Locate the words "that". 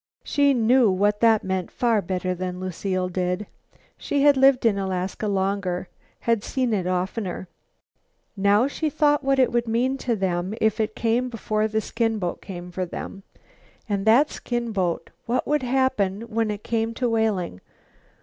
1.19-1.43, 14.07-14.31